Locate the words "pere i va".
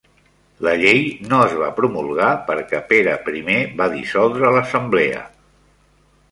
2.95-3.91